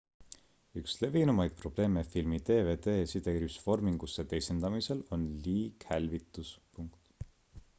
üks 0.79 0.93
levinumaid 1.01 1.51
probleeme 1.59 2.01
filmi 2.15 2.39
dvd-vormingusse 2.47 4.25
teisendamisel 4.33 5.05
on 5.19 5.29
liighälvitus 5.49 6.55